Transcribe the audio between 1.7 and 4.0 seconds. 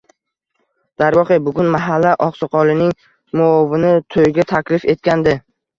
mahalla oqsoqolining muovini